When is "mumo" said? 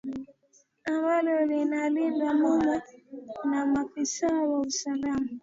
2.33-2.75